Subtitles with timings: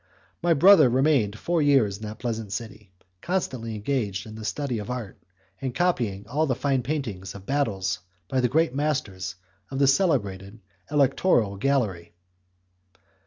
[0.41, 4.87] My brother remained four years in that pleasant city, constantly engaged in the study of
[4.87, 5.21] his art,
[5.61, 9.35] and copying all the fine paintings of battles by the great masters
[9.71, 10.59] in the celebrated
[10.89, 12.15] Electoral Gallery.